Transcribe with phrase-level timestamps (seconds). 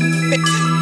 [0.00, 0.68] one.